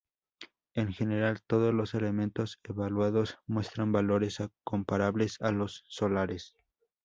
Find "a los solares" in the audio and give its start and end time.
5.41-6.55